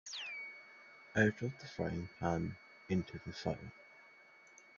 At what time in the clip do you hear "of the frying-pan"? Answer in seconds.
1.43-2.57